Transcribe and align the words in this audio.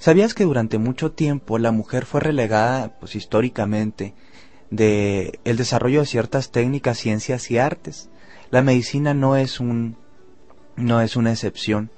¿Sabías 0.00 0.32
que 0.32 0.44
durante 0.44 0.78
mucho 0.78 1.12
tiempo 1.12 1.58
la 1.58 1.72
mujer 1.72 2.06
fue 2.06 2.22
relegada, 2.22 2.98
pues 3.00 3.14
históricamente, 3.14 4.14
de 4.70 5.38
el 5.44 5.58
desarrollo 5.58 6.00
de 6.00 6.06
ciertas 6.06 6.50
técnicas, 6.50 6.96
ciencias 6.96 7.50
y 7.50 7.58
artes? 7.58 8.08
La 8.50 8.62
medicina 8.62 9.12
no 9.12 9.36
es 9.36 9.60
un 9.60 9.98
no 10.74 11.02
es 11.02 11.16
una 11.16 11.32
excepción. 11.32 11.90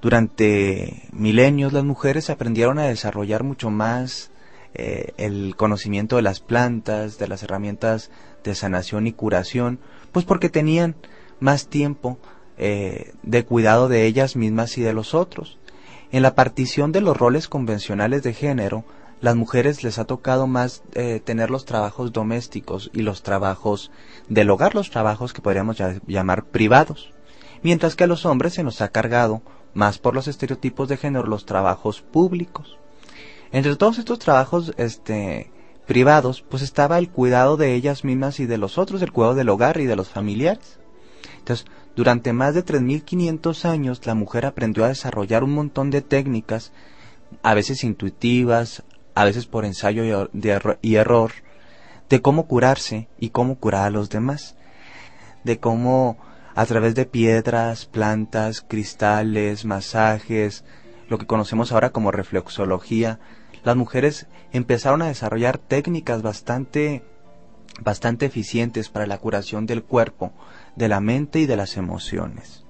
Durante 0.00 1.08
milenios 1.10 1.72
las 1.72 1.82
mujeres 1.82 2.30
aprendieron 2.30 2.78
a 2.78 2.84
desarrollar 2.84 3.42
mucho 3.42 3.68
más 3.68 4.30
eh, 4.72 5.12
el 5.16 5.56
conocimiento 5.56 6.14
de 6.14 6.22
las 6.22 6.38
plantas, 6.38 7.18
de 7.18 7.26
las 7.26 7.42
herramientas 7.42 8.12
de 8.44 8.54
sanación 8.54 9.08
y 9.08 9.12
curación, 9.12 9.80
pues 10.12 10.24
porque 10.24 10.50
tenían 10.50 10.94
más 11.40 11.66
tiempo 11.66 12.16
eh, 12.58 13.12
de 13.24 13.44
cuidado 13.44 13.88
de 13.88 14.06
ellas 14.06 14.36
mismas 14.36 14.78
y 14.78 14.82
de 14.82 14.92
los 14.92 15.14
otros. 15.14 15.58
En 16.14 16.22
la 16.22 16.36
partición 16.36 16.92
de 16.92 17.00
los 17.00 17.16
roles 17.16 17.48
convencionales 17.48 18.22
de 18.22 18.34
género, 18.34 18.84
las 19.20 19.34
mujeres 19.34 19.82
les 19.82 19.98
ha 19.98 20.04
tocado 20.04 20.46
más 20.46 20.84
eh, 20.92 21.18
tener 21.18 21.50
los 21.50 21.64
trabajos 21.64 22.12
domésticos 22.12 22.88
y 22.94 23.02
los 23.02 23.24
trabajos 23.24 23.90
del 24.28 24.48
hogar, 24.50 24.76
los 24.76 24.90
trabajos 24.90 25.32
que 25.32 25.42
podríamos 25.42 25.76
llamar 26.06 26.44
privados, 26.44 27.12
mientras 27.64 27.96
que 27.96 28.04
a 28.04 28.06
los 28.06 28.26
hombres 28.26 28.54
se 28.54 28.62
nos 28.62 28.80
ha 28.80 28.90
cargado, 28.90 29.42
más 29.72 29.98
por 29.98 30.14
los 30.14 30.28
estereotipos 30.28 30.88
de 30.88 30.98
género, 30.98 31.26
los 31.26 31.46
trabajos 31.46 32.00
públicos. 32.00 32.78
Entre 33.50 33.74
todos 33.74 33.98
estos 33.98 34.20
trabajos 34.20 34.72
este, 34.76 35.50
privados, 35.84 36.44
pues 36.48 36.62
estaba 36.62 36.98
el 36.98 37.10
cuidado 37.10 37.56
de 37.56 37.74
ellas 37.74 38.04
mismas 38.04 38.38
y 38.38 38.46
de 38.46 38.58
los 38.58 38.78
otros, 38.78 39.02
el 39.02 39.10
cuidado 39.10 39.34
del 39.34 39.48
hogar 39.48 39.80
y 39.80 39.86
de 39.86 39.96
los 39.96 40.10
familiares. 40.10 40.78
Entonces, 41.38 41.66
durante 41.96 42.32
más 42.32 42.54
de 42.54 42.64
3.500 42.64 43.64
años 43.64 44.04
la 44.04 44.14
mujer 44.14 44.46
aprendió 44.46 44.84
a 44.84 44.88
desarrollar 44.88 45.44
un 45.44 45.52
montón 45.52 45.90
de 45.90 46.02
técnicas, 46.02 46.72
a 47.42 47.54
veces 47.54 47.84
intuitivas, 47.84 48.82
a 49.14 49.24
veces 49.24 49.46
por 49.46 49.64
ensayo 49.64 50.28
y, 50.82 50.96
error, 50.96 51.32
de 52.08 52.20
cómo 52.20 52.46
curarse 52.46 53.08
y 53.18 53.30
cómo 53.30 53.56
curar 53.56 53.86
a 53.86 53.90
los 53.90 54.10
demás, 54.10 54.56
de 55.44 55.58
cómo 55.58 56.18
a 56.54 56.66
través 56.66 56.94
de 56.94 57.06
piedras, 57.06 57.86
plantas, 57.86 58.60
cristales, 58.60 59.64
masajes, 59.64 60.64
lo 61.08 61.18
que 61.18 61.26
conocemos 61.26 61.72
ahora 61.72 61.90
como 61.90 62.10
reflexología, 62.10 63.18
las 63.62 63.76
mujeres 63.76 64.26
empezaron 64.52 65.02
a 65.02 65.08
desarrollar 65.08 65.58
técnicas 65.58 66.22
bastante 66.22 67.04
bastante 67.80 68.26
eficientes 68.26 68.88
para 68.88 69.06
la 69.06 69.18
curación 69.18 69.66
del 69.66 69.82
cuerpo, 69.82 70.32
de 70.76 70.88
la 70.88 71.00
mente 71.00 71.40
y 71.40 71.46
de 71.46 71.56
las 71.56 71.76
emociones. 71.76 72.64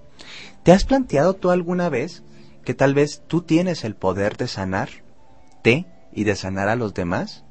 ¿Te 0.63 0.73
has 0.73 0.85
planteado 0.85 1.35
tú 1.35 1.51
alguna 1.51 1.89
vez 1.89 2.23
que 2.65 2.75
tal 2.75 2.95
vez 2.95 3.23
tú 3.27 3.43
tienes 3.43 3.85
el 3.85 3.95
poder 3.95 4.37
de 4.37 4.49
sanarte 4.49 5.87
y 6.13 6.25
de 6.25 6.37
sanar 6.37 6.69
a 6.69 6.77
los 6.77 6.95
demás? 6.95 7.45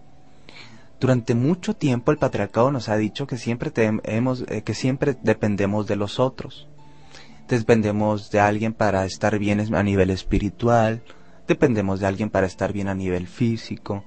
Durante 1.00 1.36
mucho 1.36 1.76
tiempo 1.76 2.12
el 2.12 2.18
patriarcado 2.18 2.72
nos 2.72 2.88
ha 2.90 2.96
dicho 2.96 3.28
que 3.28 3.38
siempre, 3.38 3.72
eh, 3.76 4.62
que 4.64 4.74
siempre 4.74 5.18
dependemos 5.22 5.86
de 5.86 5.98
los 5.98 6.20
otros. 6.20 6.68
Dependemos 7.50 8.32
de 8.32 8.40
alguien 8.40 8.74
para 8.74 9.06
estar 9.06 9.38
bien 9.38 9.60
a 9.76 9.84
nivel 9.84 10.10
espiritual, 10.10 11.04
dependemos 11.46 12.00
de 12.00 12.08
alguien 12.08 12.30
para 12.30 12.48
estar 12.48 12.72
bien 12.72 12.88
a 12.88 12.96
nivel 12.96 13.28
físico, 13.28 14.06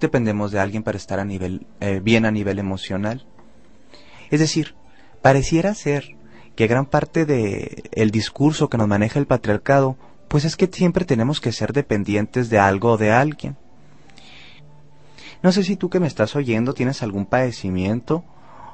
dependemos 0.00 0.50
de 0.50 0.58
alguien 0.58 0.82
para 0.82 0.96
estar 0.96 1.20
a 1.20 1.24
nivel, 1.24 1.66
eh, 1.80 2.00
bien 2.02 2.24
a 2.24 2.30
nivel 2.30 2.58
emocional. 2.58 3.26
Es 4.30 4.40
decir, 4.40 4.74
pareciera 5.28 5.74
ser 5.74 6.16
que 6.56 6.66
gran 6.68 6.86
parte 6.86 7.26
de 7.26 7.90
el 7.92 8.10
discurso 8.10 8.70
que 8.70 8.78
nos 8.78 8.88
maneja 8.88 9.18
el 9.18 9.26
patriarcado, 9.26 9.98
pues 10.26 10.46
es 10.46 10.56
que 10.56 10.70
siempre 10.72 11.04
tenemos 11.04 11.42
que 11.42 11.52
ser 11.52 11.74
dependientes 11.74 12.48
de 12.48 12.58
algo 12.58 12.92
o 12.92 12.96
de 12.96 13.12
alguien. 13.12 13.58
No 15.42 15.52
sé 15.52 15.64
si 15.64 15.76
tú 15.76 15.90
que 15.90 16.00
me 16.00 16.06
estás 16.06 16.34
oyendo 16.34 16.72
tienes 16.72 17.02
algún 17.02 17.26
padecimiento 17.26 18.24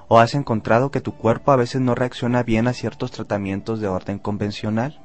o 0.07 0.21
has 0.21 0.37
encontrado 0.37 0.93
que 0.93 1.01
tu 1.01 1.17
cuerpo 1.17 1.51
a 1.51 1.57
veces 1.57 1.81
no 1.81 1.97
reacciona 1.97 2.45
bien 2.45 2.69
a 2.69 2.73
ciertos 2.73 3.11
tratamientos 3.11 3.81
de 3.81 3.89
orden 3.89 4.21
convencional. 4.21 5.01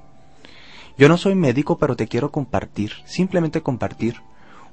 Yo 0.99 1.09
no 1.09 1.17
soy 1.17 1.33
médico, 1.33 1.79
pero 1.79 1.95
te 1.95 2.07
quiero 2.07 2.31
compartir, 2.31 2.91
simplemente 3.05 3.63
compartir, 3.63 4.21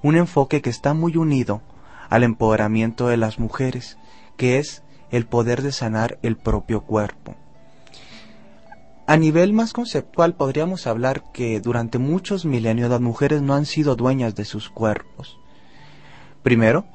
un 0.03 0.15
enfoque 0.15 0.61
que 0.61 0.69
está 0.69 0.93
muy 0.93 1.17
unido 1.17 1.63
al 2.11 2.23
empoderamiento 2.23 3.09
de 3.09 3.17
las 3.17 3.39
mujeres, 3.39 3.97
que 4.37 4.59
es 4.59 4.83
el 5.11 5.27
poder 5.27 5.63
de 5.63 5.73
sanar 5.73 6.19
el 6.23 6.37
propio 6.37 6.83
cuerpo. 6.83 7.35
A 9.07 9.17
nivel 9.17 9.53
más 9.53 9.73
conceptual 9.73 10.35
podríamos 10.35 10.87
hablar 10.87 11.23
que 11.33 11.61
durante 11.61 11.99
muchos 11.99 12.45
milenios 12.45 12.91
las 12.91 13.01
mujeres 13.01 13.41
no 13.41 13.55
han 13.55 13.67
sido 13.67 13.95
dueñas 13.95 14.35
de 14.35 14.45
sus 14.45 14.69
cuerpos. 14.69 15.39
Primero, 16.43 16.87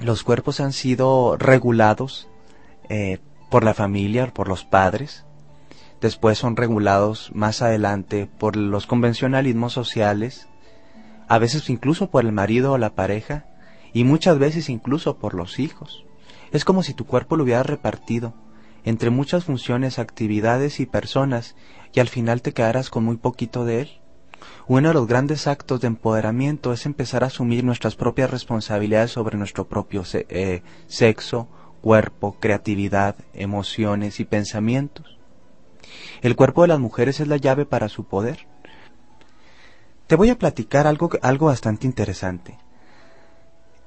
los 0.00 0.22
cuerpos 0.22 0.60
han 0.60 0.72
sido 0.72 1.36
regulados 1.36 2.28
eh, 2.88 3.18
por 3.50 3.62
la 3.62 3.74
familia, 3.74 4.32
por 4.32 4.48
los 4.48 4.64
padres. 4.64 5.24
Después 6.00 6.38
son 6.38 6.56
regulados 6.56 7.30
más 7.34 7.60
adelante 7.60 8.28
por 8.38 8.56
los 8.56 8.86
convencionalismos 8.86 9.72
sociales 9.72 10.48
a 11.28 11.38
veces 11.38 11.70
incluso 11.70 12.10
por 12.10 12.24
el 12.24 12.32
marido 12.32 12.72
o 12.72 12.78
la 12.78 12.94
pareja, 12.94 13.46
y 13.92 14.04
muchas 14.04 14.38
veces 14.38 14.68
incluso 14.68 15.18
por 15.18 15.34
los 15.34 15.58
hijos. 15.58 16.03
Es 16.54 16.64
como 16.64 16.84
si 16.84 16.94
tu 16.94 17.04
cuerpo 17.04 17.36
lo 17.36 17.42
hubiera 17.42 17.64
repartido 17.64 18.32
entre 18.84 19.10
muchas 19.10 19.44
funciones, 19.44 19.98
actividades 19.98 20.78
y 20.78 20.86
personas, 20.86 21.56
y 21.92 21.98
al 21.98 22.08
final 22.08 22.42
te 22.42 22.52
quedaras 22.52 22.90
con 22.90 23.02
muy 23.02 23.16
poquito 23.16 23.64
de 23.64 23.80
él. 23.80 23.90
Uno 24.68 24.88
de 24.88 24.94
los 24.94 25.08
grandes 25.08 25.48
actos 25.48 25.80
de 25.80 25.88
empoderamiento 25.88 26.72
es 26.72 26.86
empezar 26.86 27.24
a 27.24 27.26
asumir 27.26 27.64
nuestras 27.64 27.96
propias 27.96 28.30
responsabilidades 28.30 29.10
sobre 29.10 29.36
nuestro 29.36 29.66
propio 29.66 30.04
eh, 30.12 30.62
sexo, 30.86 31.48
cuerpo, 31.80 32.36
creatividad, 32.38 33.16
emociones 33.32 34.20
y 34.20 34.24
pensamientos. 34.24 35.18
El 36.22 36.36
cuerpo 36.36 36.62
de 36.62 36.68
las 36.68 36.78
mujeres 36.78 37.18
es 37.18 37.26
la 37.26 37.36
llave 37.36 37.66
para 37.66 37.88
su 37.88 38.04
poder. 38.04 38.46
Te 40.06 40.14
voy 40.14 40.30
a 40.30 40.38
platicar 40.38 40.86
algo, 40.86 41.10
algo 41.20 41.46
bastante 41.46 41.88
interesante. 41.88 42.58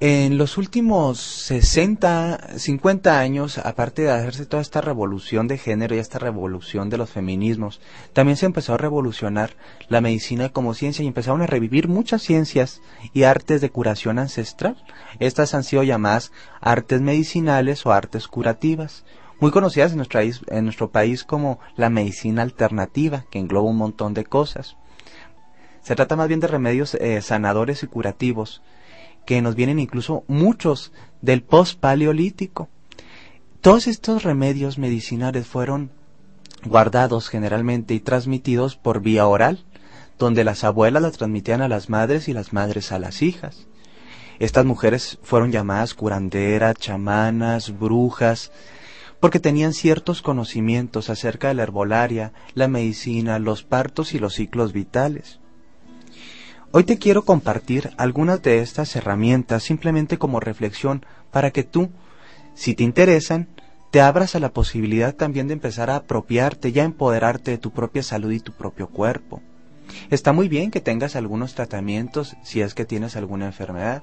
En 0.00 0.38
los 0.38 0.58
últimos 0.58 1.18
60, 1.18 2.56
50 2.56 3.18
años, 3.18 3.58
aparte 3.58 4.02
de 4.02 4.12
hacerse 4.12 4.46
toda 4.46 4.62
esta 4.62 4.80
revolución 4.80 5.48
de 5.48 5.58
género 5.58 5.96
y 5.96 5.98
esta 5.98 6.20
revolución 6.20 6.88
de 6.88 6.98
los 6.98 7.10
feminismos, 7.10 7.80
también 8.12 8.36
se 8.36 8.46
empezó 8.46 8.74
a 8.74 8.78
revolucionar 8.78 9.56
la 9.88 10.00
medicina 10.00 10.50
como 10.50 10.74
ciencia 10.74 11.02
y 11.02 11.08
empezaron 11.08 11.42
a 11.42 11.48
revivir 11.48 11.88
muchas 11.88 12.22
ciencias 12.22 12.80
y 13.12 13.24
artes 13.24 13.60
de 13.60 13.70
curación 13.70 14.20
ancestral. 14.20 14.76
Estas 15.18 15.52
han 15.54 15.64
sido 15.64 15.82
llamadas 15.82 16.30
artes 16.60 17.00
medicinales 17.00 17.84
o 17.84 17.90
artes 17.90 18.28
curativas, 18.28 19.04
muy 19.40 19.50
conocidas 19.50 19.94
en 19.94 20.06
en 20.56 20.64
nuestro 20.64 20.92
país 20.92 21.24
como 21.24 21.58
la 21.74 21.90
medicina 21.90 22.42
alternativa, 22.42 23.24
que 23.32 23.40
engloba 23.40 23.68
un 23.68 23.78
montón 23.78 24.14
de 24.14 24.24
cosas. 24.24 24.76
Se 25.82 25.96
trata 25.96 26.14
más 26.14 26.28
bien 26.28 26.38
de 26.38 26.46
remedios 26.46 26.94
eh, 26.94 27.20
sanadores 27.20 27.82
y 27.82 27.88
curativos, 27.88 28.62
que 29.28 29.42
nos 29.42 29.56
vienen 29.56 29.78
incluso 29.78 30.24
muchos 30.26 30.90
del 31.20 31.42
post-paleolítico. 31.42 32.70
Todos 33.60 33.86
estos 33.86 34.22
remedios 34.22 34.78
medicinales 34.78 35.46
fueron 35.46 35.90
guardados 36.64 37.28
generalmente 37.28 37.92
y 37.92 38.00
transmitidos 38.00 38.76
por 38.76 39.02
vía 39.02 39.26
oral, 39.26 39.66
donde 40.18 40.44
las 40.44 40.64
abuelas 40.64 41.02
las 41.02 41.18
transmitían 41.18 41.60
a 41.60 41.68
las 41.68 41.90
madres 41.90 42.26
y 42.28 42.32
las 42.32 42.54
madres 42.54 42.90
a 42.90 42.98
las 42.98 43.20
hijas. 43.20 43.66
Estas 44.38 44.64
mujeres 44.64 45.18
fueron 45.22 45.52
llamadas 45.52 45.92
curanderas, 45.92 46.76
chamanas, 46.76 47.78
brujas, 47.78 48.50
porque 49.20 49.40
tenían 49.40 49.74
ciertos 49.74 50.22
conocimientos 50.22 51.10
acerca 51.10 51.48
de 51.48 51.54
la 51.54 51.64
herbolaria, 51.64 52.32
la 52.54 52.66
medicina, 52.66 53.38
los 53.38 53.62
partos 53.62 54.14
y 54.14 54.20
los 54.20 54.32
ciclos 54.32 54.72
vitales. 54.72 55.38
Hoy 56.70 56.84
te 56.84 56.98
quiero 56.98 57.24
compartir 57.24 57.92
algunas 57.96 58.42
de 58.42 58.58
estas 58.58 58.94
herramientas 58.94 59.62
simplemente 59.62 60.18
como 60.18 60.38
reflexión 60.38 61.02
para 61.30 61.50
que 61.50 61.64
tú, 61.64 61.88
si 62.54 62.74
te 62.74 62.82
interesan, 62.82 63.48
te 63.90 64.02
abras 64.02 64.34
a 64.34 64.38
la 64.38 64.52
posibilidad 64.52 65.14
también 65.14 65.48
de 65.48 65.54
empezar 65.54 65.88
a 65.88 65.96
apropiarte 65.96 66.68
y 66.68 66.78
a 66.78 66.84
empoderarte 66.84 67.52
de 67.52 67.58
tu 67.58 67.70
propia 67.70 68.02
salud 68.02 68.32
y 68.32 68.40
tu 68.40 68.52
propio 68.52 68.88
cuerpo. 68.88 69.40
Está 70.10 70.34
muy 70.34 70.48
bien 70.48 70.70
que 70.70 70.82
tengas 70.82 71.16
algunos 71.16 71.54
tratamientos 71.54 72.36
si 72.42 72.60
es 72.60 72.74
que 72.74 72.84
tienes 72.84 73.16
alguna 73.16 73.46
enfermedad, 73.46 74.02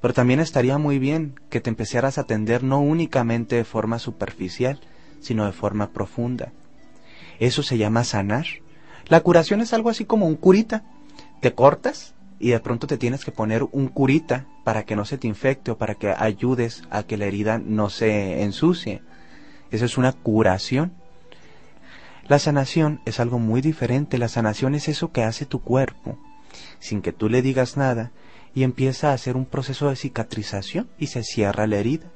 pero 0.00 0.14
también 0.14 0.40
estaría 0.40 0.78
muy 0.78 0.98
bien 0.98 1.34
que 1.50 1.60
te 1.60 1.68
empezaras 1.68 2.16
a 2.16 2.22
atender 2.22 2.64
no 2.64 2.80
únicamente 2.80 3.56
de 3.56 3.64
forma 3.64 3.98
superficial, 3.98 4.80
sino 5.20 5.44
de 5.44 5.52
forma 5.52 5.90
profunda. 5.90 6.50
Eso 7.40 7.62
se 7.62 7.76
llama 7.76 8.04
sanar. 8.04 8.46
La 9.08 9.20
curación 9.20 9.60
es 9.60 9.74
algo 9.74 9.90
así 9.90 10.06
como 10.06 10.26
un 10.26 10.36
curita 10.36 10.82
te 11.40 11.54
cortas 11.54 12.14
y 12.38 12.50
de 12.50 12.60
pronto 12.60 12.86
te 12.86 12.98
tienes 12.98 13.24
que 13.24 13.32
poner 13.32 13.64
un 13.72 13.88
curita 13.88 14.46
para 14.64 14.84
que 14.84 14.96
no 14.96 15.04
se 15.04 15.18
te 15.18 15.26
infecte 15.26 15.70
o 15.70 15.78
para 15.78 15.94
que 15.94 16.14
ayudes 16.16 16.82
a 16.90 17.02
que 17.02 17.16
la 17.16 17.26
herida 17.26 17.58
no 17.58 17.90
se 17.90 18.42
ensucie. 18.42 19.02
Eso 19.70 19.84
es 19.84 19.98
una 19.98 20.12
curación. 20.12 20.92
La 22.28 22.38
sanación 22.38 23.00
es 23.06 23.20
algo 23.20 23.38
muy 23.38 23.60
diferente. 23.60 24.18
La 24.18 24.28
sanación 24.28 24.74
es 24.74 24.88
eso 24.88 25.12
que 25.12 25.22
hace 25.22 25.46
tu 25.46 25.60
cuerpo. 25.60 26.18
sin 26.78 27.02
que 27.02 27.12
tú 27.12 27.28
le 27.28 27.42
digas 27.42 27.76
nada, 27.76 28.10
y 28.54 28.62
empieza 28.62 29.10
a 29.10 29.12
hacer 29.12 29.36
un 29.36 29.46
proceso 29.46 29.88
de 29.88 29.96
cicatrización 29.96 30.88
y 30.98 31.08
se 31.08 31.22
cierra 31.22 31.66
la 31.66 31.76
herida. 31.76 32.10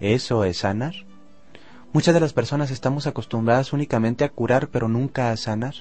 Eso 0.00 0.44
es 0.44 0.58
sanar. 0.58 0.94
Muchas 1.92 2.14
de 2.14 2.20
las 2.20 2.32
personas 2.32 2.70
estamos 2.70 3.06
acostumbradas 3.06 3.72
únicamente 3.72 4.24
a 4.24 4.28
curar, 4.28 4.68
pero 4.68 4.88
nunca 4.88 5.30
a 5.30 5.36
sanar. 5.36 5.74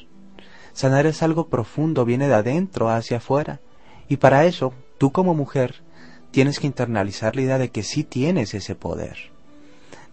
Sanar 0.75 1.05
es 1.05 1.23
algo 1.23 1.47
profundo, 1.47 2.03
viene 2.03 2.27
de 2.27 2.33
adentro 2.33 2.89
hacia 2.89 3.17
afuera. 3.17 3.61
Y 4.09 4.17
para 4.17 4.45
eso, 4.45 4.73
tú 4.97 5.13
como 5.13 5.33
mujer, 5.33 5.83
tienes 6.31 6.59
que 6.59 6.67
internalizar 6.67 7.33
la 7.37 7.43
idea 7.43 7.57
de 7.57 7.69
que 7.69 7.81
sí 7.81 8.03
tienes 8.03 8.53
ese 8.53 8.75
poder. 8.75 9.15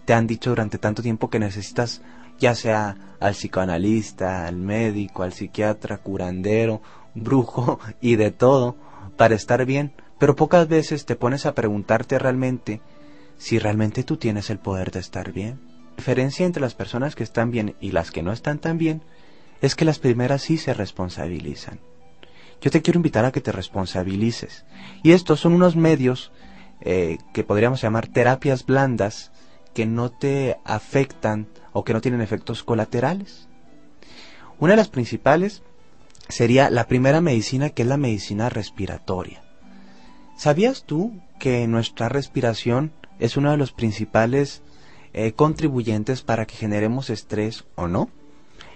Te 0.04 0.14
han 0.14 0.28
dicho 0.28 0.50
durante 0.50 0.78
tanto 0.78 1.02
tiempo 1.02 1.30
que 1.30 1.40
necesitas 1.40 2.00
ya 2.38 2.54
sea 2.54 2.96
al 3.18 3.34
psicoanalista, 3.34 4.46
al 4.46 4.54
médico, 4.54 5.24
al 5.24 5.32
psiquiatra, 5.32 5.98
curandero, 5.98 6.80
brujo 7.16 7.80
y 8.00 8.14
de 8.14 8.30
todo 8.30 8.76
para 9.16 9.34
estar 9.34 9.66
bien, 9.66 9.92
pero 10.20 10.36
pocas 10.36 10.68
veces 10.68 11.06
te 11.06 11.16
pones 11.16 11.44
a 11.44 11.56
preguntarte 11.56 12.20
realmente 12.20 12.80
si 13.36 13.58
realmente 13.58 14.04
tú 14.04 14.16
tienes 14.16 14.48
el 14.48 14.60
poder 14.60 14.92
de 14.92 15.00
estar 15.00 15.32
bien. 15.32 15.58
La 15.90 15.96
diferencia 15.96 16.46
entre 16.46 16.62
las 16.62 16.74
personas 16.74 17.16
que 17.16 17.24
están 17.24 17.50
bien 17.50 17.74
y 17.80 17.90
las 17.90 18.12
que 18.12 18.22
no 18.22 18.30
están 18.30 18.60
tan 18.60 18.78
bien 18.78 19.02
es 19.62 19.76
que 19.76 19.86
las 19.86 19.98
primeras 19.98 20.42
sí 20.42 20.58
se 20.58 20.74
responsabilizan. 20.74 21.80
Yo 22.60 22.70
te 22.70 22.82
quiero 22.82 22.98
invitar 22.98 23.24
a 23.24 23.32
que 23.32 23.40
te 23.40 23.52
responsabilices. 23.52 24.64
Y 25.02 25.12
estos 25.12 25.40
son 25.40 25.54
unos 25.54 25.76
medios 25.76 26.32
eh, 26.80 27.18
que 27.32 27.44
podríamos 27.44 27.80
llamar 27.80 28.08
terapias 28.08 28.66
blandas 28.66 29.32
que 29.72 29.86
no 29.86 30.10
te 30.10 30.58
afectan 30.64 31.48
o 31.72 31.84
que 31.84 31.92
no 31.92 32.00
tienen 32.00 32.20
efectos 32.20 32.62
colaterales. 32.62 33.48
Una 34.58 34.72
de 34.72 34.76
las 34.76 34.88
principales 34.88 35.62
sería 36.28 36.70
la 36.70 36.86
primera 36.86 37.20
medicina 37.20 37.70
que 37.70 37.82
es 37.82 37.88
la 37.88 37.96
medicina 37.96 38.48
respiratoria. 38.48 39.42
¿Sabías 40.36 40.84
tú 40.84 41.20
que 41.38 41.66
nuestra 41.68 42.08
respiración 42.08 42.92
es 43.18 43.36
uno 43.36 43.52
de 43.52 43.56
los 43.56 43.72
principales 43.72 44.62
eh, 45.12 45.32
contribuyentes 45.32 46.22
para 46.22 46.46
que 46.46 46.56
generemos 46.56 47.10
estrés 47.10 47.64
o 47.76 47.86
no? 47.86 48.10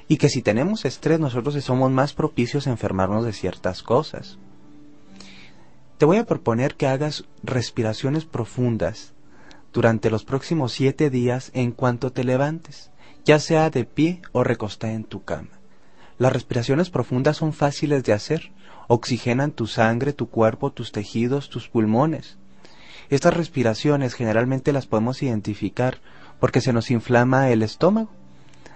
Y 0.09 0.19
que 0.19 0.29
si 0.29 0.43
tenemos 0.43 0.85
estrés 0.85 1.19
nosotros 1.19 1.63
somos 1.65 1.91
más 1.91 2.13
propicios 2.13 2.67
a 2.67 2.71
enfermarnos 2.71 3.25
de 3.25 3.33
ciertas 3.33 3.83
cosas. 3.83 4.39
Te 5.99 6.05
voy 6.05 6.19
a 6.19 6.27
proponer 6.27 6.75
que 6.75 6.87
hagas 6.87 7.25
respiraciones 7.43 8.25
profundas 8.25 9.15
durante 9.73 10.11
los 10.11 10.25
próximos 10.25 10.73
siete 10.73 11.11
días 11.11 11.51
en 11.55 11.73
cuanto 11.73 12.13
te 12.13 12.25
levantes, 12.25 12.91
ya 13.25 13.39
sea 13.41 13.71
de 13.71 13.85
pie 13.85 14.23
o 14.33 14.45
recostada 14.45 14.93
en 14.93 15.05
tu 15.05 15.25
cama. 15.25 15.61
Las 16.19 16.33
respiraciones 16.33 16.91
profundas 16.91 17.37
son 17.37 17.53
fáciles 17.53 18.03
de 18.05 18.13
hacer, 18.13 18.53
oxigenan 18.89 19.53
tu 19.53 19.67
sangre, 19.67 20.13
tu 20.13 20.29
cuerpo, 20.29 20.71
tus 20.71 20.93
tejidos, 20.93 21.51
tus 21.51 21.69
pulmones. 21.69 22.39
Estas 23.11 23.35
respiraciones 23.35 24.15
generalmente 24.15 24.73
las 24.73 24.87
podemos 24.87 25.23
identificar 25.23 26.01
porque 26.41 26.61
se 26.61 26.73
nos 26.73 26.91
inflama 26.91 27.51
el 27.51 27.63
estómago. 27.63 28.11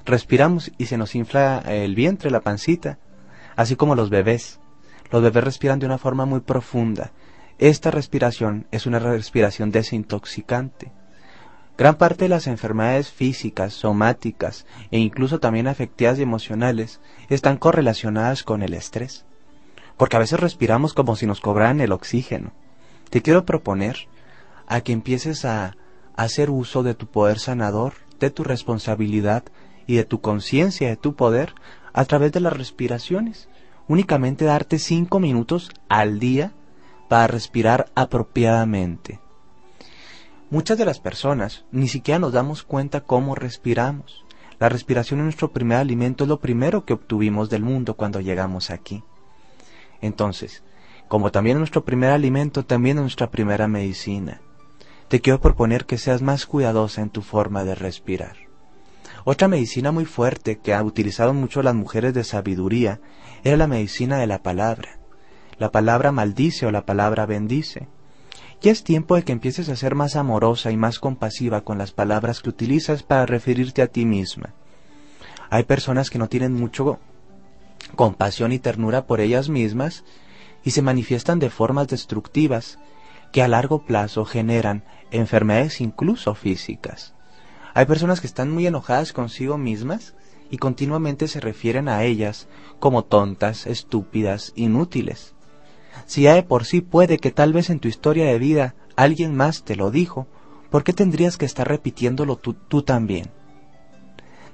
Respiramos 0.04 0.72
y 0.78 0.86
se 0.86 0.96
nos 0.96 1.14
infla 1.14 1.62
el 1.66 1.94
vientre, 1.94 2.30
la 2.30 2.40
pancita, 2.40 2.98
así 3.56 3.76
como 3.76 3.94
los 3.94 4.10
bebés. 4.10 4.60
Los 5.10 5.22
bebés 5.22 5.44
respiran 5.44 5.78
de 5.78 5.86
una 5.86 5.98
forma 5.98 6.24
muy 6.24 6.40
profunda. 6.40 7.12
Esta 7.58 7.90
respiración 7.90 8.66
es 8.70 8.86
una 8.86 8.98
respiración 8.98 9.70
desintoxicante. 9.70 10.92
Gran 11.76 11.96
parte 11.96 12.24
de 12.24 12.28
las 12.28 12.46
enfermedades 12.46 13.10
físicas, 13.10 13.72
somáticas 13.72 14.66
e 14.90 14.98
incluso 14.98 15.40
también 15.40 15.66
afectivas 15.66 16.18
y 16.18 16.22
emocionales 16.22 17.00
están 17.28 17.56
correlacionadas 17.56 18.42
con 18.42 18.62
el 18.62 18.74
estrés. 18.74 19.24
Porque 19.96 20.16
a 20.16 20.20
veces 20.20 20.40
respiramos 20.40 20.94
como 20.94 21.16
si 21.16 21.26
nos 21.26 21.40
cobraran 21.40 21.80
el 21.80 21.92
oxígeno. 21.92 22.52
Te 23.10 23.22
quiero 23.22 23.44
proponer 23.44 24.08
a 24.66 24.82
que 24.82 24.92
empieces 24.92 25.44
a 25.44 25.76
hacer 26.16 26.50
uso 26.50 26.82
de 26.82 26.94
tu 26.94 27.06
poder 27.06 27.38
sanador, 27.38 27.94
de 28.18 28.30
tu 28.30 28.44
responsabilidad 28.44 29.44
y 29.90 29.96
de 29.96 30.04
tu 30.04 30.20
conciencia, 30.20 30.88
de 30.88 30.96
tu 30.96 31.16
poder, 31.16 31.52
a 31.92 32.04
través 32.04 32.30
de 32.30 32.38
las 32.38 32.52
respiraciones. 32.52 33.48
Únicamente 33.88 34.44
darte 34.44 34.78
cinco 34.78 35.18
minutos 35.18 35.72
al 35.88 36.20
día 36.20 36.52
para 37.08 37.26
respirar 37.26 37.90
apropiadamente. 37.96 39.18
Muchas 40.48 40.78
de 40.78 40.84
las 40.84 41.00
personas 41.00 41.64
ni 41.72 41.88
siquiera 41.88 42.20
nos 42.20 42.32
damos 42.32 42.62
cuenta 42.62 43.00
cómo 43.00 43.34
respiramos. 43.34 44.24
La 44.60 44.68
respiración 44.68 45.18
es 45.18 45.24
nuestro 45.24 45.50
primer 45.50 45.78
alimento, 45.78 46.22
es 46.22 46.28
lo 46.28 46.38
primero 46.38 46.84
que 46.84 46.92
obtuvimos 46.92 47.50
del 47.50 47.64
mundo 47.64 47.94
cuando 47.94 48.20
llegamos 48.20 48.70
aquí. 48.70 49.02
Entonces, 50.00 50.62
como 51.08 51.32
también 51.32 51.56
es 51.56 51.62
nuestro 51.62 51.84
primer 51.84 52.12
alimento, 52.12 52.64
también 52.64 52.98
es 52.98 53.02
nuestra 53.02 53.32
primera 53.32 53.66
medicina. 53.66 54.40
Te 55.08 55.20
quiero 55.20 55.40
proponer 55.40 55.84
que 55.84 55.98
seas 55.98 56.22
más 56.22 56.46
cuidadosa 56.46 57.02
en 57.02 57.10
tu 57.10 57.22
forma 57.22 57.64
de 57.64 57.74
respirar. 57.74 58.49
Otra 59.24 59.48
medicina 59.48 59.92
muy 59.92 60.06
fuerte 60.06 60.58
que 60.58 60.72
han 60.72 60.86
utilizado 60.86 61.34
mucho 61.34 61.62
las 61.62 61.74
mujeres 61.74 62.14
de 62.14 62.24
sabiduría 62.24 63.00
era 63.44 63.56
la 63.56 63.66
medicina 63.66 64.18
de 64.18 64.26
la 64.26 64.42
palabra. 64.42 64.98
La 65.58 65.70
palabra 65.70 66.10
maldice 66.10 66.66
o 66.66 66.70
la 66.70 66.86
palabra 66.86 67.26
bendice. 67.26 67.88
Ya 68.62 68.72
es 68.72 68.82
tiempo 68.82 69.16
de 69.16 69.22
que 69.22 69.32
empieces 69.32 69.68
a 69.68 69.76
ser 69.76 69.94
más 69.94 70.16
amorosa 70.16 70.70
y 70.70 70.76
más 70.76 70.98
compasiva 70.98 71.62
con 71.62 71.78
las 71.78 71.92
palabras 71.92 72.40
que 72.40 72.48
utilizas 72.48 73.02
para 73.02 73.26
referirte 73.26 73.82
a 73.82 73.86
ti 73.86 74.04
misma. 74.04 74.54
Hay 75.50 75.64
personas 75.64 76.10
que 76.10 76.18
no 76.18 76.28
tienen 76.28 76.52
mucho 76.52 76.98
compasión 77.96 78.52
y 78.52 78.58
ternura 78.58 79.06
por 79.06 79.20
ellas 79.20 79.48
mismas 79.48 80.04
y 80.62 80.70
se 80.70 80.82
manifiestan 80.82 81.38
de 81.38 81.50
formas 81.50 81.88
destructivas 81.88 82.78
que 83.32 83.42
a 83.42 83.48
largo 83.48 83.84
plazo 83.84 84.24
generan 84.24 84.84
enfermedades 85.10 85.80
incluso 85.80 86.34
físicas. 86.34 87.14
Hay 87.74 87.86
personas 87.86 88.20
que 88.20 88.26
están 88.26 88.50
muy 88.50 88.66
enojadas 88.66 89.12
consigo 89.12 89.58
mismas 89.58 90.14
y 90.50 90.58
continuamente 90.58 91.28
se 91.28 91.40
refieren 91.40 91.88
a 91.88 92.02
ellas 92.02 92.48
como 92.78 93.04
tontas, 93.04 93.66
estúpidas, 93.66 94.52
inútiles. 94.56 95.34
Si 96.06 96.22
ya 96.22 96.34
de 96.34 96.42
por 96.42 96.64
sí 96.64 96.80
puede 96.80 97.18
que 97.18 97.30
tal 97.30 97.52
vez 97.52 97.70
en 97.70 97.78
tu 97.78 97.88
historia 97.88 98.26
de 98.26 98.38
vida 98.38 98.74
alguien 98.96 99.34
más 99.34 99.62
te 99.62 99.76
lo 99.76 99.90
dijo, 99.90 100.26
¿por 100.70 100.82
qué 100.82 100.92
tendrías 100.92 101.36
que 101.36 101.46
estar 101.46 101.68
repitiéndolo 101.68 102.36
tú, 102.36 102.54
tú 102.54 102.82
también? 102.82 103.30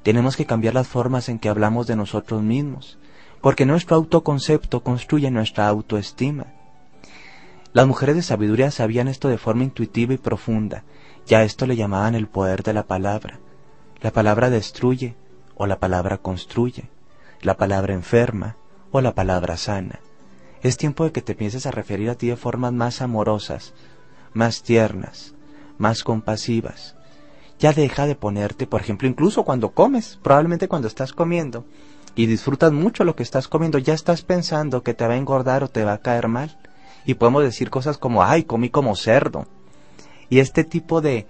Tenemos 0.02 0.36
que 0.36 0.46
cambiar 0.46 0.74
las 0.74 0.86
formas 0.86 1.28
en 1.28 1.38
que 1.38 1.48
hablamos 1.48 1.86
de 1.86 1.96
nosotros 1.96 2.42
mismos, 2.42 2.98
porque 3.40 3.66
nuestro 3.66 3.96
autoconcepto 3.96 4.82
construye 4.82 5.30
nuestra 5.30 5.66
autoestima. 5.66 6.46
Las 7.72 7.86
mujeres 7.86 8.16
de 8.16 8.22
sabiduría 8.22 8.70
sabían 8.70 9.08
esto 9.08 9.28
de 9.28 9.38
forma 9.38 9.64
intuitiva 9.64 10.14
y 10.14 10.18
profunda, 10.18 10.84
y 11.28 11.34
a 11.34 11.42
esto 11.42 11.66
le 11.66 11.76
llamaban 11.76 12.14
el 12.14 12.28
poder 12.28 12.62
de 12.62 12.72
la 12.72 12.84
palabra. 12.84 13.40
La 14.00 14.12
palabra 14.12 14.50
destruye 14.50 15.16
o 15.56 15.66
la 15.66 15.78
palabra 15.78 16.18
construye, 16.18 16.90
la 17.40 17.56
palabra 17.56 17.94
enferma 17.94 18.56
o 18.92 19.00
la 19.00 19.14
palabra 19.14 19.56
sana. 19.56 20.00
Es 20.62 20.76
tiempo 20.76 21.04
de 21.04 21.12
que 21.12 21.22
te 21.22 21.34
pienses 21.34 21.66
a 21.66 21.70
referir 21.70 22.10
a 22.10 22.14
ti 22.14 22.28
de 22.28 22.36
formas 22.36 22.72
más 22.72 23.02
amorosas, 23.02 23.74
más 24.32 24.62
tiernas, 24.62 25.34
más 25.78 26.02
compasivas. 26.02 26.94
Ya 27.58 27.72
deja 27.72 28.06
de 28.06 28.14
ponerte, 28.14 28.66
por 28.66 28.80
ejemplo, 28.80 29.08
incluso 29.08 29.44
cuando 29.44 29.70
comes, 29.70 30.18
probablemente 30.22 30.68
cuando 30.68 30.88
estás 30.88 31.12
comiendo 31.12 31.64
y 32.14 32.26
disfrutas 32.26 32.72
mucho 32.72 33.04
lo 33.04 33.16
que 33.16 33.22
estás 33.22 33.48
comiendo, 33.48 33.78
ya 33.78 33.94
estás 33.94 34.22
pensando 34.22 34.82
que 34.82 34.94
te 34.94 35.06
va 35.06 35.14
a 35.14 35.18
engordar 35.18 35.64
o 35.64 35.68
te 35.68 35.84
va 35.84 35.94
a 35.94 36.00
caer 36.00 36.28
mal. 36.28 36.58
Y 37.04 37.14
podemos 37.14 37.42
decir 37.42 37.70
cosas 37.70 37.98
como, 37.98 38.22
ay, 38.22 38.44
comí 38.44 38.68
como 38.68 38.96
cerdo. 38.96 39.46
Y 40.28 40.38
este 40.40 40.64
tipo 40.64 41.00
de 41.00 41.26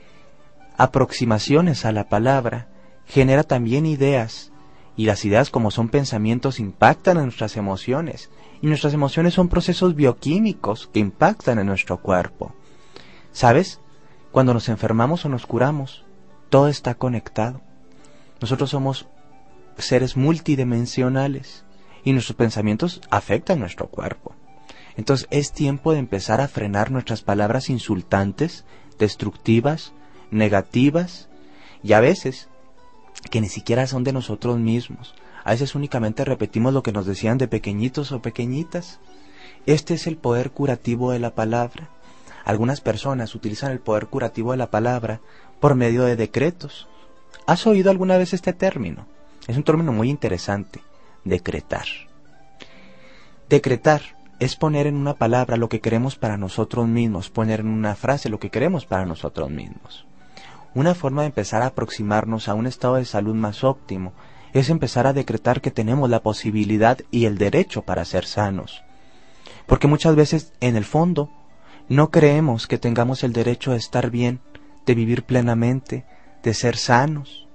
aproximaciones 0.77 1.85
a 1.85 1.93
la 1.93 2.09
palabra 2.09 2.69
genera 3.07 3.43
también 3.43 3.87
ideas. 3.87 4.53
Y 4.97 5.07
las 5.07 5.25
ideas 5.25 5.51
como 5.51 5.71
son 5.71 5.89
pensamientos 5.89 6.59
impactan 6.59 7.19
en 7.19 7.25
nuestras 7.25 7.57
emociones 7.57 8.31
y 8.63 8.67
nuestras 8.67 8.95
emociones 8.95 9.35
son 9.35 9.49
procesos 9.49 9.95
bioquímicos 9.95 10.89
que 10.93 11.01
impactan 11.01 11.59
en 11.59 11.67
nuestro 11.67 11.99
cuerpo. 11.99 12.55
¿Sabes? 13.33 13.81
Cuando 14.33 14.55
nos 14.55 14.69
enfermamos 14.69 15.25
o 15.25 15.29
nos 15.29 15.47
curamos, 15.47 16.05
todo 16.49 16.69
está 16.69 16.95
conectado. 16.95 17.61
Nosotros 18.41 18.71
somos 18.71 19.07
seres 19.77 20.17
multidimensionales 20.17 21.65
y 22.05 22.13
nuestros 22.13 22.37
pensamientos 22.37 23.01
afectan 23.11 23.61
nuestro 23.61 23.89
cuerpo. 23.89 24.35
Entonces 24.97 25.29
es 25.31 25.53
tiempo 25.53 25.93
de 25.93 25.99
empezar 25.99 26.41
a 26.41 26.49
frenar 26.49 26.91
nuestras 26.91 27.23
palabras 27.23 27.69
insultantes, 27.69 28.65
destructivas, 28.99 29.93
negativas 30.31 31.29
y 31.83 31.93
a 31.93 32.01
veces 32.01 32.49
que 33.31 33.41
ni 33.41 33.49
siquiera 33.49 33.87
son 33.87 34.05
de 34.05 34.13
nosotros 34.13 34.59
mismos. 34.59 35.15
A 35.45 35.51
veces 35.51 35.75
únicamente 35.75 36.25
repetimos 36.25 36.75
lo 36.75 36.83
que 36.83 36.93
nos 36.93 37.07
decían 37.07 37.39
de 37.39 37.49
pequeñitos 37.49 38.13
o 38.13 38.21
pequeñitas. 38.21 38.99
Este 39.67 39.95
es 39.95 40.07
el 40.07 40.17
poder 40.17 40.51
curativo 40.51 41.13
de 41.13 41.19
la 41.19 41.35
palabra. 41.35 41.89
Algunas 42.45 42.81
personas 42.81 43.35
utilizan 43.35 43.73
el 43.73 43.81
poder 43.81 44.07
curativo 44.07 44.53
de 44.53 44.59
la 44.59 44.71
palabra 44.71 45.21
por 45.61 45.75
medio 45.75 46.05
de 46.05 46.17
decretos. 46.17 46.89
¿Has 47.47 47.67
oído 47.67 47.91
alguna 47.91 48.17
vez 48.19 48.33
este 48.33 48.53
término? 48.53 49.07
Es 49.47 49.57
un 49.57 49.63
término 49.63 49.93
muy 49.93 50.11
interesante, 50.11 50.81
decretar. 51.25 51.87
Decretar 53.49 54.16
es 54.39 54.57
poner 54.57 54.87
en 54.87 54.97
una 54.97 55.15
palabra 55.15 55.57
lo 55.57 55.69
que 55.69 55.81
queremos 55.81 56.17
para 56.17 56.37
nosotros 56.37 56.87
mismos, 56.87 57.31
poner 57.31 57.61
en 57.61 57.69
una 57.69 57.95
frase 57.95 58.29
lo 58.29 58.39
que 58.39 58.51
queremos 58.51 58.85
para 58.85 59.07
nosotros 59.07 59.51
mismos. 59.51 60.07
Una 60.75 60.95
forma 60.95 61.23
de 61.23 61.29
empezar 61.29 61.63
a 61.63 61.69
aproximarnos 61.69 62.49
a 62.49 62.55
un 62.55 62.67
estado 62.67 62.97
de 62.97 63.07
salud 63.07 63.35
más 63.35 63.65
óptimo 63.65 64.13
es 64.53 64.69
empezar 64.69 65.07
a 65.07 65.13
decretar 65.13 65.61
que 65.61 65.71
tenemos 65.71 66.11
la 66.11 66.21
posibilidad 66.21 66.99
y 67.11 67.25
el 67.25 67.39
derecho 67.39 67.83
para 67.83 68.05
ser 68.05 68.27
sanos. 68.27 68.83
Porque 69.67 69.87
muchas 69.87 70.15
veces, 70.17 70.53
en 70.61 70.77
el 70.77 70.85
fondo, 70.85 71.31
no 71.89 72.11
creemos 72.11 72.67
que 72.67 72.79
tengamos 72.79 73.25
el 73.25 73.33
derecho 73.33 73.73
de 73.73 73.79
estar 73.79 74.11
bien, 74.11 74.41
de 74.85 74.95
vivir 74.95 75.25
plenamente, 75.25 76.05
de 76.43 76.55
ser 76.55 76.77
sanos. 76.77 77.47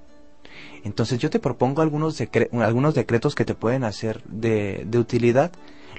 Entonces 0.83 1.19
yo 1.19 1.29
te 1.29 1.39
propongo 1.39 1.81
algunos, 1.81 2.21
algunos 2.53 2.95
decretos 2.95 3.35
que 3.35 3.45
te 3.45 3.55
pueden 3.55 3.83
hacer 3.83 4.23
de, 4.23 4.83
de 4.87 4.99
utilidad. 4.99 5.51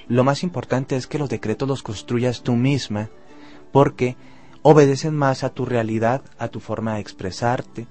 Lo 0.07 0.23
más 0.23 0.43
importante 0.43 0.95
es 0.95 1.07
que 1.07 1.19
los 1.19 1.29
decretos 1.29 1.67
los 1.67 1.83
construyas 1.83 2.43
tú 2.43 2.53
misma, 2.53 3.09
porque 3.71 4.17
obedecen 4.61 5.15
más 5.15 5.43
a 5.43 5.49
tu 5.49 5.65
realidad, 5.65 6.21
a 6.37 6.47
tu 6.47 6.59
forma 6.59 6.95
de 6.95 7.01
expresarte, 7.01 7.87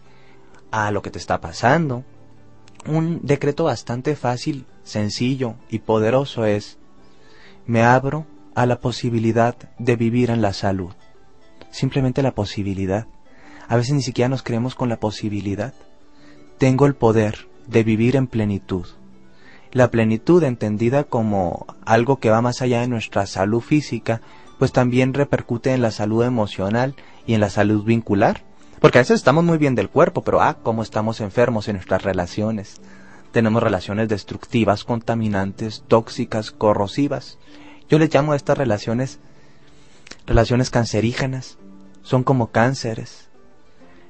a 0.71 0.91
lo 0.91 1.03
que 1.03 1.11
te 1.11 1.19
está 1.19 1.41
pasando. 1.41 2.05
Un 2.87 3.21
decreto 3.23 3.65
bastante 3.65 4.17
fácil, 4.17 4.67
sencillo 4.83 5.55
y 5.69 5.81
poderoso 5.81 6.45
es, 6.45 6.79
me 7.67 7.83
abro 7.83 8.27
a 8.55 8.67
la 8.67 8.81
posibilidad 8.81 9.57
de 9.79 9.97
vivir 9.97 10.31
en 10.31 10.43
la 10.43 10.53
salud. 10.53 10.93
Simplemente 11.71 12.23
la 12.23 12.35
posibilidad. 12.35 13.07
A 13.69 13.77
veces 13.77 13.95
ni 13.95 14.03
siquiera 14.03 14.29
nos 14.29 14.43
creemos 14.43 14.75
con 14.75 14.89
la 14.89 14.99
posibilidad. 14.99 15.75
Tengo 16.59 16.87
el 16.87 16.95
poder 16.95 17.49
de 17.67 17.85
vivir 17.85 18.17
en 18.17 18.27
plenitud. 18.27 18.87
La 19.73 19.91
plenitud 19.91 20.43
entendida 20.43 21.05
como 21.05 21.67
algo 21.87 22.19
que 22.19 22.31
va 22.31 22.43
más 22.43 22.61
allá 22.61 22.83
de 22.83 22.89
nuestra 22.89 23.25
salud 23.27 23.61
física, 23.61 24.21
pues 24.59 24.71
también 24.71 25.15
repercute 25.15 25.73
en 25.73 25.81
la 25.81 25.91
salud 25.91 26.25
emocional 26.25 26.95
y 27.27 27.35
en 27.35 27.41
la 27.41 27.49
salud 27.49 27.83
vincular. 27.83 28.45
Porque 28.81 28.99
a 28.99 29.01
veces 29.01 29.17
estamos 29.17 29.45
muy 29.45 29.59
bien 29.59 29.75
del 29.75 29.89
cuerpo, 29.89 30.23
pero 30.23 30.43
ah, 30.43 30.59
cómo 30.63 30.83
estamos 30.83 31.21
enfermos 31.21 31.69
en 31.69 31.77
nuestras 31.77 32.03
relaciones. 32.03 32.81
Tenemos 33.33 33.63
relaciones 33.63 34.09
destructivas, 34.09 34.85
contaminantes, 34.85 35.85
tóxicas, 35.89 36.51
corrosivas. 36.51 37.39
Yo 37.89 37.99
les 37.99 38.13
llamo 38.15 38.33
a 38.33 38.37
estas 38.37 38.59
relaciones 38.59 39.21
relaciones 40.27 40.71
cancerígenas. 40.71 41.59
Son 42.03 42.25
como 42.25 42.51
cánceres. 42.51 43.31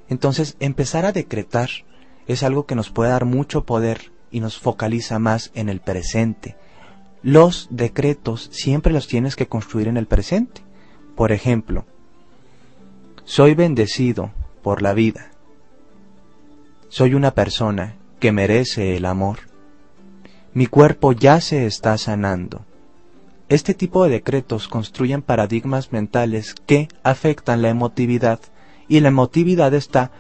Entonces, 0.09 0.57
empezar 0.61 1.05
a 1.07 1.13
decretar 1.13 1.71
es 2.27 2.43
algo 2.43 2.67
que 2.67 2.75
nos 2.75 2.91
puede 2.91 3.11
dar 3.11 3.25
mucho 3.25 3.65
poder 3.65 4.12
y 4.33 4.41
nos 4.41 4.59
focaliza 4.59 5.19
más 5.19 5.53
en 5.55 5.69
el 5.69 5.81
presente. 5.81 6.57
Los 7.23 7.69
decretos 7.71 8.49
siempre 8.51 8.93
los 8.93 9.07
tienes 9.07 9.37
que 9.37 9.47
construir 9.47 9.87
en 9.87 9.97
el 9.97 10.07
presente. 10.07 10.63
Por 11.15 11.31
ejemplo, 11.31 11.85
soy 13.25 13.55
bendecido 13.55 14.33
por 14.63 14.83
la 14.83 14.95
vida. 14.95 15.31
Soy 16.89 17.15
una 17.15 17.33
persona 17.33 17.95
que 18.19 18.33
merece 18.33 18.97
el 18.97 19.05
amor. 19.05 19.39
Mi 20.55 20.67
cuerpo 20.67 21.13
ya 21.13 21.41
se 21.41 21.67
está 21.67 21.97
sanando. 21.97 22.65
Este 23.49 23.75
tipo 23.75 24.05
de 24.05 24.11
decretos 24.11 24.67
construyen 24.67 25.23
paradigmas 25.23 25.93
mentales 25.93 26.55
que 26.67 26.89
afectan 27.03 27.63
la 27.63 27.69
emotividad 27.69 28.41
y 28.89 29.01
la 29.01 29.09
emotividad 29.09 29.75
está 29.75 30.11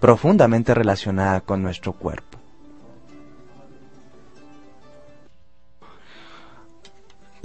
profundamente 0.00 0.74
relacionada 0.74 1.40
con 1.40 1.62
nuestro 1.62 1.92
cuerpo. 1.92 2.35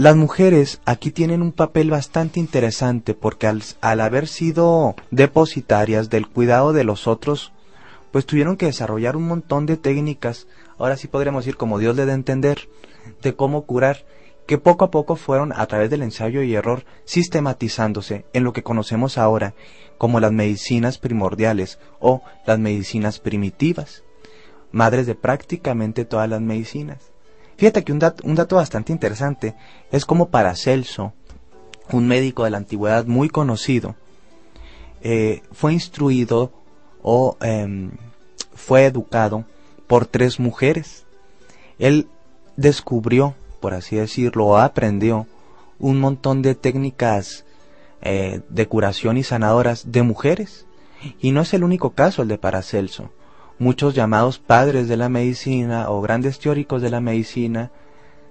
Las 0.02 0.16
mujeres 0.16 0.82
aquí 0.84 1.12
tienen 1.12 1.44
un 1.44 1.52
papel 1.52 1.92
bastante 1.92 2.40
interesante 2.40 3.14
porque 3.14 3.46
al, 3.46 4.02
haber 4.02 4.28
sido 4.28 4.96
depositarias 5.12 6.10
del 6.10 6.28
cuidado 6.28 6.74
de 6.74 6.84
los 6.84 7.08
otros, 7.08 7.54
pues 8.12 8.26
tuvieron 8.26 8.58
que 8.58 8.66
desarrollar 8.66 9.16
un 9.16 9.28
montón 9.28 9.68
de 9.68 9.78
técnicas, 9.78 10.48
ahora 10.80 10.98
sí 10.98 11.08
podríamos 11.08 11.46
decir 11.46 11.56
como 11.56 11.78
Dios 11.78 11.96
le 11.96 12.02
a 12.02 12.16
entender, 12.16 12.68
de 13.22 13.36
cómo 13.36 13.68
curar 13.68 14.04
que 14.48 14.58
poco 14.58 14.86
a 14.86 14.90
poco 14.90 15.16
fueron 15.16 15.54
a 15.56 15.68
través 15.68 15.92
del 15.92 16.02
ensayo 16.02 16.42
y 16.42 16.56
error 16.56 16.84
sistematizándose 17.06 18.26
en 18.34 18.44
lo 18.44 18.54
que 18.54 18.64
conocemos 18.64 19.20
ahora 19.20 19.54
como 20.00 20.20
las 20.20 20.32
medicinas 20.32 20.98
primordiales 20.98 21.78
o 22.00 22.24
las 22.48 22.58
medicinas 22.58 23.20
primitivas, 23.20 24.04
madres 24.72 25.06
de 25.06 25.14
prácticamente 25.14 26.06
todas 26.06 26.28
las 26.28 26.42
medicinas. 26.42 27.12
Fíjate 27.62 27.84
que 27.84 27.92
un 27.92 28.00
dato, 28.00 28.24
un 28.26 28.34
dato 28.34 28.56
bastante 28.56 28.92
interesante 28.92 29.54
es 29.92 30.04
como 30.04 30.30
Paracelso, 30.30 31.14
un 31.92 32.08
médico 32.08 32.44
de 32.44 32.50
la 32.50 32.58
antigüedad 32.58 33.06
muy 33.06 33.30
conocido, 33.30 33.94
eh, 35.04 35.44
fue 35.52 35.72
instruido 35.72 36.52
o 37.04 37.38
em, 37.40 37.92
fue 38.56 38.86
educado 38.86 39.46
por 39.86 40.08
tres 40.08 40.40
mujeres. 40.40 41.06
Él 41.78 42.08
descubrió 42.58 43.36
por 43.60 43.76
así 43.76 43.96
decirlo, 43.96 44.58
aprendió 44.58 45.28
un 45.78 46.00
montón 46.00 46.42
de 46.42 46.56
técnicas 46.56 47.46
eh, 48.02 48.42
de 48.50 48.68
curación 48.68 49.18
y 49.18 49.24
sanadoras 49.24 49.92
de 49.92 50.02
mujeres. 50.02 50.66
Y 51.20 51.32
no 51.32 51.42
es 51.42 51.54
el 51.54 51.64
único 51.64 51.92
caso 51.92 52.24
el 52.24 52.28
de 52.28 52.40
Paracelso. 52.40 53.12
Muchos 53.62 53.94
llamados 53.94 54.40
padres 54.40 54.88
de 54.88 54.98
la 54.98 55.08
medicina 55.08 55.92
o 55.92 56.02
grandes 56.02 56.40
teóricos 56.40 56.82
de 56.82 56.90
la 56.90 57.00
medicina 57.00 57.70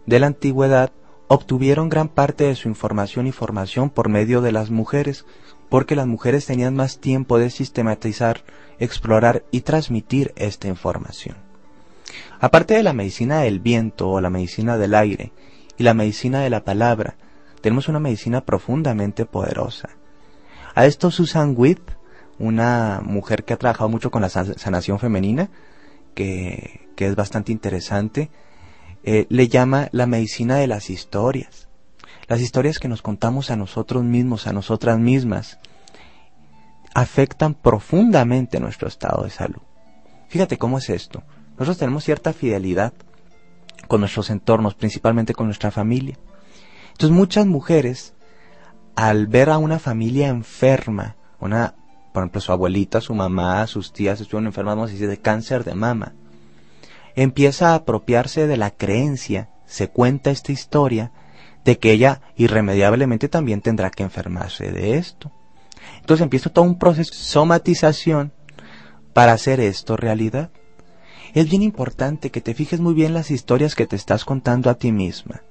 de 0.05 0.19
la 0.19 0.27
antigüedad 0.27 0.91
obtuvieron 1.29 1.89
gran 1.89 2.09
parte 2.09 2.43
de 2.43 2.57
su 2.57 2.67
información 2.67 3.29
y 3.29 3.31
formación 3.31 3.91
por 3.91 4.09
medio 4.09 4.41
de 4.41 4.51
las 4.51 4.71
mujeres, 4.71 5.27
porque 5.69 5.95
las 5.95 6.09
mujeres 6.09 6.47
tenían 6.47 6.75
más 6.75 6.99
tiempo 6.99 7.39
de 7.39 7.51
sistematizar, 7.51 8.43
explorar 8.81 9.45
y 9.53 9.61
transmitir 9.61 10.33
esta 10.35 10.67
información. 10.67 11.37
Aparte 12.41 12.75
de 12.75 12.83
la 12.83 12.93
medicina 12.93 13.39
del 13.43 13.61
viento 13.61 14.09
o 14.09 14.21
la 14.21 14.31
medicina 14.31 14.79
del 14.79 14.97
aire 14.97 15.31
y 15.79 15.85
la 15.85 15.95
medicina 15.95 16.41
de 16.41 16.51
la 16.51 16.65
palabra, 16.65 17.15
tenemos 17.61 17.87
una 17.87 18.01
medicina 18.01 18.45
profundamente 18.45 19.27
poderosa. 19.27 19.91
A 20.75 20.87
esto 20.87 21.13
Susan 21.13 21.55
Witt, 21.57 22.00
una 22.41 23.03
mujer 23.05 23.45
que 23.45 23.53
ha 23.53 23.59
trabajado 23.59 23.91
mucho 23.91 24.11
con 24.11 24.23
la 24.23 24.31
sanación 24.31 24.99
femenina, 24.99 25.51
que, 26.15 26.89
es 26.97 27.15
bastante 27.15 27.53
interesante, 27.53 28.31
eh, 29.05 29.27
le 29.29 29.49
llama 29.49 29.89
la 29.93 30.07
medicina 30.07 30.57
de 30.57 30.67
las 30.67 30.91
historias. 30.91 31.69
Las 32.29 32.41
historias 32.41 32.79
que 32.79 32.89
nos 32.89 33.03
contamos 33.03 33.51
a 33.51 33.57
nosotros 33.57 34.05
mismos, 34.05 34.47
a 34.47 34.53
nosotras 34.53 34.99
mismas, 34.99 35.59
afectan 36.95 37.55
profundamente 37.55 38.59
nuestro 38.59 38.89
estado 38.89 39.25
de 39.25 39.31
salud. 39.31 39.63
Fíjate 40.29 40.59
cómo 40.59 40.79
es 40.79 40.91
esto. 40.91 41.23
Nosotros 41.53 41.79
tenemos 41.79 42.05
cierta 42.05 42.33
fidelidad 42.33 42.93
con 43.87 44.01
nuestros 44.01 44.31
entornos, 44.31 44.75
principalmente 44.75 45.35
con 45.35 45.47
nuestra 45.47 45.71
familia. 45.71 46.19
Entonces 46.93 47.11
muchas 47.11 47.47
mujeres, 47.47 48.15
al 48.95 49.27
ver 49.27 49.51
a 49.51 49.59
una 49.59 49.79
familia 49.79 50.29
enferma, 50.29 51.17
una, 51.39 51.75
por 52.13 52.23
ejemplo, 52.23 52.41
su 52.41 52.53
abuelita, 52.53 53.01
su 53.01 53.15
mamá, 53.15 53.67
sus 53.67 53.93
tías 53.93 54.21
estuvieron 54.21 54.47
enfermas, 54.47 54.77
vamos 54.77 54.91
a 54.93 55.07
de 55.07 55.19
cáncer 55.19 55.65
de 55.65 55.75
mama, 55.75 56.15
empieza 57.15 57.71
a 57.71 57.77
apropiarse 57.77 58.47
de 58.47 58.57
la 58.57 58.71
creencia, 58.71 59.51
se 59.67 59.89
cuenta 59.89 60.31
esta 60.31 60.53
historia, 60.53 61.13
de 61.65 61.79
que 61.79 61.93
ella 61.93 62.23
irremediablemente 62.37 63.29
también 63.29 63.61
tendrá 63.61 63.91
que 63.91 64.03
enfermarse 64.03 64.73
de 64.73 64.97
esto. 64.97 65.31
Entonces 66.01 66.25
empieza 66.25 66.51
todo 66.51 66.65
un 66.65 66.79
proceso 66.79 67.13
de 67.13 67.19
somatización 67.19 68.33
para 69.13 69.33
hacer 69.33 69.61
esto 69.61 69.97
realidad 69.97 70.51
es 71.35 71.49
bien 71.49 71.63
importante 71.63 72.31
que 72.31 72.41
te 72.41 72.55
fijes 72.55 72.81
muy 72.81 72.95
bien 72.95 73.15
las 73.15 73.31
historias 73.31 73.75
que 73.75 73.87
te 73.87 73.97
estás 73.97 74.25
contando 74.25 74.69
a 74.69 74.75
ti 74.75 74.91
misma. 74.91 75.43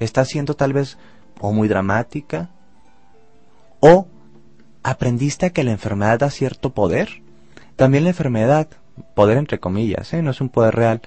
Estás 0.00 0.28
siendo 0.28 0.54
tal 0.54 0.72
vez 0.72 0.98
o 1.40 1.52
muy 1.52 1.68
dramática 1.68 2.50
o 3.80 4.08
aprendiste 4.94 5.52
que 5.52 5.64
la 5.64 5.72
enfermedad 5.72 6.18
da 6.18 6.30
cierto 6.30 6.74
poder. 6.74 7.22
También 7.76 8.04
la 8.04 8.10
enfermedad, 8.10 8.68
poder 9.14 9.38
entre 9.38 9.60
comillas, 9.60 10.12
¿eh? 10.12 10.22
no 10.22 10.30
es 10.30 10.40
un 10.40 10.48
poder 10.48 10.74
real, 10.74 11.02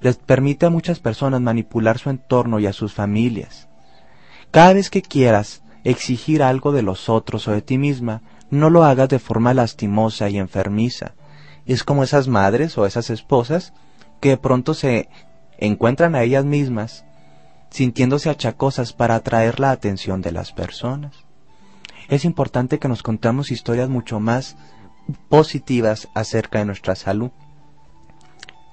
les 0.00 0.16
permite 0.16 0.66
a 0.66 0.70
muchas 0.70 1.00
personas 1.00 1.40
manipular 1.40 1.98
su 1.98 2.10
entorno 2.10 2.60
y 2.60 2.66
a 2.66 2.72
sus 2.72 2.92
familias. 2.92 3.68
Cada 4.50 4.72
vez 4.72 4.90
que 4.90 5.02
quieras 5.02 5.62
exigir 5.84 6.42
algo 6.42 6.72
de 6.72 6.82
los 6.82 7.08
otros 7.08 7.48
o 7.48 7.52
de 7.52 7.62
ti 7.62 7.78
misma, 7.78 8.22
no 8.50 8.70
lo 8.70 8.84
hagas 8.84 9.08
de 9.08 9.18
forma 9.18 9.54
lastimosa 9.54 10.28
y 10.28 10.38
enfermiza 10.38 11.14
es 11.68 11.84
como 11.84 12.02
esas 12.02 12.28
madres 12.28 12.78
o 12.78 12.86
esas 12.86 13.10
esposas 13.10 13.74
que 14.20 14.30
de 14.30 14.36
pronto 14.38 14.72
se 14.72 15.08
encuentran 15.58 16.14
a 16.14 16.22
ellas 16.22 16.44
mismas 16.44 17.04
sintiéndose 17.70 18.30
achacosas 18.30 18.94
para 18.94 19.16
atraer 19.16 19.60
la 19.60 19.70
atención 19.70 20.22
de 20.22 20.32
las 20.32 20.52
personas. 20.52 21.27
Es 22.08 22.24
importante 22.24 22.78
que 22.78 22.88
nos 22.88 23.02
contamos 23.02 23.50
historias 23.50 23.90
mucho 23.90 24.18
más 24.18 24.56
positivas 25.28 26.08
acerca 26.14 26.58
de 26.58 26.64
nuestra 26.64 26.94
salud. 26.94 27.30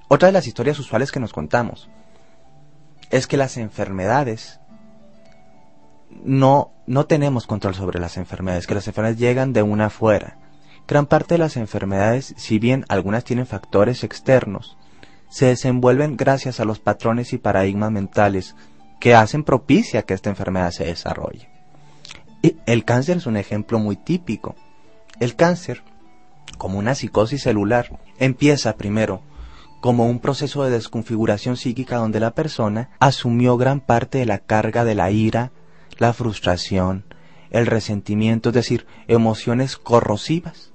Otra 0.08 0.28
de 0.28 0.32
las 0.32 0.48
historias 0.48 0.80
usuales 0.80 1.12
que 1.12 1.20
nos 1.20 1.34
contamos 1.34 1.90
es 3.10 3.28
que 3.28 3.38
las 3.38 3.58
enfermedades 3.58 4.60
no, 6.24 6.72
no 6.88 7.08
tenemos 7.08 7.46
control 7.46 7.76
sobre 7.76 8.00
las 8.00 8.16
enfermedades, 8.18 8.68
que 8.68 8.76
las 8.76 8.88
enfermedades 8.88 9.20
llegan 9.20 9.52
de 9.52 9.64
una 9.64 9.88
afuera. 9.88 10.38
Gran 10.88 11.06
parte 11.08 11.34
de 11.34 11.40
las 11.40 11.58
enfermedades, 11.58 12.34
si 12.38 12.60
bien 12.60 12.86
algunas 12.88 13.24
tienen 13.24 13.48
factores 13.48 14.04
externos, 14.04 14.78
se 15.30 15.48
desenvuelven 15.48 16.16
gracias 16.16 16.60
a 16.60 16.66
los 16.66 16.80
patrones 16.80 17.34
y 17.34 17.38
paradigmas 17.38 17.92
mentales 17.92 18.56
que 19.00 19.16
hacen 19.16 19.44
propicia 19.44 20.04
que 20.04 20.14
esta 20.14 20.30
enfermedad 20.30 20.72
se 20.72 20.86
desarrolle. 20.86 21.55
El 22.66 22.86
cáncer 22.86 23.18
es 23.18 23.26
un 23.26 23.38
ejemplo 23.38 23.80
muy 23.80 23.96
típico. 23.96 24.56
El 25.20 25.36
cáncer, 25.36 25.84
como 26.58 26.80
una 26.80 26.96
psicosis 26.96 27.44
celular, 27.44 28.00
empieza 28.20 28.76
primero 28.76 29.22
como 29.82 30.08
un 30.08 30.20
proceso 30.20 30.64
de 30.64 30.72
desconfiguración 30.72 31.58
psíquica 31.58 31.98
donde 31.98 32.20
la 32.20 32.32
persona 32.32 32.90
asumió 33.00 33.56
gran 33.56 33.82
parte 33.82 34.18
de 34.18 34.26
la 34.26 34.40
carga 34.40 34.84
de 34.84 34.96
la 34.96 35.12
ira, 35.12 35.52
la 36.00 36.12
frustración, 36.12 37.06
el 37.52 37.68
resentimiento, 37.68 38.50
es 38.50 38.56
decir, 38.56 38.88
emociones 39.08 39.78
corrosivas. 39.78 40.74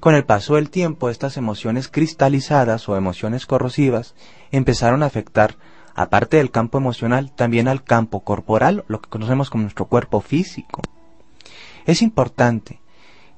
Con 0.00 0.16
el 0.16 0.24
paso 0.24 0.56
del 0.56 0.70
tiempo, 0.70 1.08
estas 1.08 1.36
emociones 1.36 1.86
cristalizadas 1.86 2.88
o 2.88 2.96
emociones 2.96 3.46
corrosivas 3.46 4.16
empezaron 4.50 5.04
a 5.04 5.06
afectar, 5.06 5.56
aparte 5.94 6.38
del 6.38 6.50
campo 6.50 6.78
emocional, 6.78 7.32
también 7.32 7.68
al 7.68 7.84
campo 7.84 8.20
corporal, 8.20 8.84
lo 8.88 9.00
que 9.00 9.10
conocemos 9.10 9.50
como 9.50 9.62
nuestro 9.62 9.86
cuerpo 9.86 10.20
físico. 10.20 10.82
Es 11.86 12.02
importante 12.02 12.80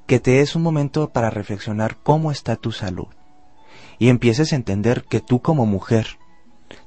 que 0.06 0.20
te 0.20 0.32
des 0.32 0.54
un 0.54 0.62
momento 0.62 1.10
para 1.10 1.30
reflexionar 1.30 1.96
cómo 2.02 2.30
está 2.30 2.56
tu 2.56 2.72
salud 2.72 3.08
y 3.98 4.08
empieces 4.08 4.52
a 4.52 4.56
entender 4.56 5.04
que 5.04 5.20
tú 5.20 5.40
como 5.40 5.66
mujer 5.66 6.18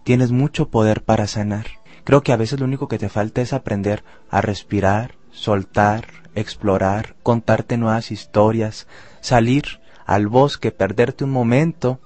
tienes 0.03 0.31
mucho 0.31 0.69
poder 0.69 1.03
para 1.03 1.27
sanar. 1.27 1.67
Creo 2.03 2.21
que 2.21 2.31
a 2.31 2.37
veces 2.37 2.59
lo 2.59 2.65
único 2.65 2.87
que 2.87 2.99
te 2.99 3.09
falta 3.09 3.41
es 3.41 3.53
aprender 3.53 4.03
a 4.29 4.41
respirar, 4.41 5.15
soltar, 5.31 6.05
explorar, 6.35 7.15
contarte 7.23 7.77
nuevas 7.77 8.11
historias, 8.11 8.87
salir 9.19 9.81
al 10.05 10.27
bosque, 10.27 10.71
perderte 10.71 11.23
un 11.23 11.31
momento 11.31 11.99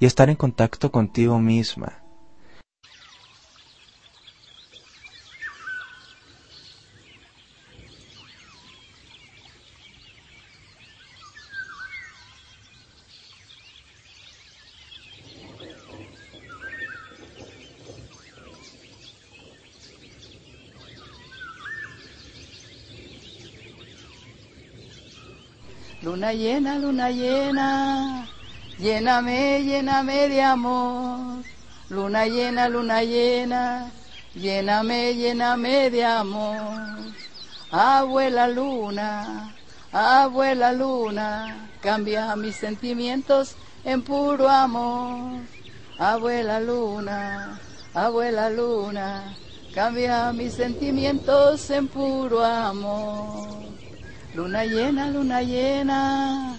y 0.00 0.06
estar 0.06 0.30
en 0.30 0.36
contacto 0.36 0.90
contigo 0.90 1.38
misma. 1.38 2.01
Luna 26.02 26.32
llena, 26.32 26.78
luna 26.80 27.10
llena, 27.10 28.26
lléname, 28.76 29.62
lléname 29.62 30.28
de 30.28 30.42
amor. 30.42 31.44
Luna 31.90 32.26
llena, 32.26 32.68
luna 32.68 33.04
llena, 33.04 33.92
lléname, 34.34 35.14
lléname 35.14 35.90
de 35.90 36.04
amor. 36.04 36.80
Abuela 37.70 38.48
luna, 38.48 39.54
abuela 39.92 40.72
luna, 40.72 41.70
cambia 41.80 42.34
mis 42.34 42.56
sentimientos 42.56 43.54
en 43.84 44.02
puro 44.02 44.48
amor. 44.48 45.42
Abuela 45.98 46.58
luna, 46.58 47.60
abuela 47.94 48.50
luna, 48.50 49.36
cambia 49.72 50.32
mis 50.32 50.52
sentimientos 50.52 51.70
en 51.70 51.86
puro 51.86 52.42
amor. 52.44 53.71
Luna 54.34 54.64
llena, 54.64 55.10
luna 55.10 55.42
llena, 55.42 56.58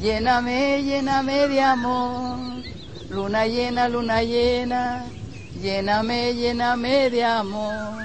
lléname, 0.00 0.82
lléname 0.82 1.48
de 1.48 1.60
amor. 1.60 2.64
Luna 3.10 3.46
llena, 3.46 3.90
luna 3.90 4.22
llena, 4.22 5.04
lléname, 5.60 6.34
lléname 6.34 7.10
de 7.10 7.22
amor. 7.22 8.02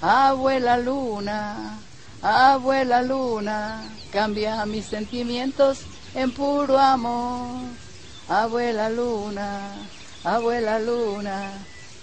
Abuela 0.00 0.78
luna, 0.78 1.80
abuela 2.22 3.02
luna, 3.02 3.82
cambia 4.12 4.64
mis 4.64 4.86
sentimientos 4.86 5.80
en 6.14 6.30
puro 6.30 6.78
amor. 6.78 7.66
Abuela 8.28 8.90
luna, 8.90 9.74
abuela 10.22 10.78
luna, 10.78 11.50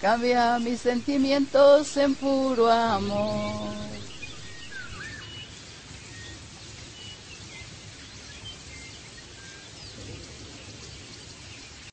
cambia 0.01 0.59
mis 0.59 0.81
sentimientos 0.81 1.95
en 1.95 2.15
puro 2.15 2.69
amor. 2.69 3.86